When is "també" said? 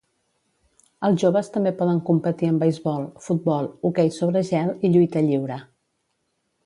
1.57-1.73